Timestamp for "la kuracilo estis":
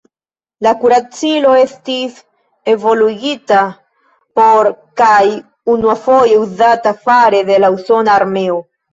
0.65-2.15